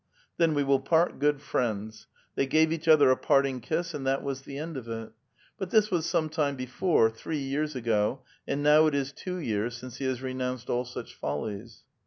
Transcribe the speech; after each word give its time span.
"Then 0.37 0.55
we 0.55 0.63
will 0.63 0.79
part 0.79 1.19
good 1.19 1.43
friends?" 1.43 2.07
They 2.33 2.47
gave 2.47 2.71
each 2.73 2.87
other 2.87 3.11
a 3.11 3.15
parting 3.15 3.59
kiss, 3.61 3.93
and 3.93 4.03
that 4.07 4.23
was 4.23 4.41
the 4.41 4.57
end 4.57 4.75
of 4.75 4.87
it. 4.89 5.11
But 5.59 5.69
this 5.69 5.91
was 5.91 6.07
some 6.07 6.27
time 6.27 6.55
before, 6.55 7.11
three 7.11 7.37
years 7.37 7.75
ago, 7.75 8.23
and 8.47 8.63
now 8.63 8.87
it 8.87 8.95
is 8.95 9.11
two 9.11 9.37
years 9.37 9.77
since 9.77 9.97
he 9.97 10.05
has 10.05 10.23
renounced 10.23 10.71
all 10.71 10.85
such 10.85 11.13
follies. 11.13 11.83